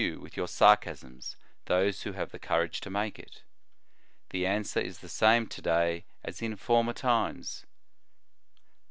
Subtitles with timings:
[0.01, 3.43] 125 with your sarcasms those who have the cour age to make it?
[4.31, 7.67] The answer is the same to o day as in former times.